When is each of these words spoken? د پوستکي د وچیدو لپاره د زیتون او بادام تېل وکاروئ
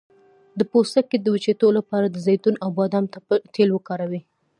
د 0.57 0.59
پوستکي 0.71 1.17
د 1.21 1.25
وچیدو 1.35 1.67
لپاره 1.77 2.05
د 2.09 2.15
زیتون 2.25 2.55
او 2.63 2.69
بادام 2.77 3.05
تېل 3.53 3.69
وکاروئ 3.73 4.21